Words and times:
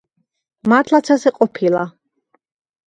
მართლაც 0.73 1.11
ასე 1.17 1.35
ყოფილა. 1.39 1.87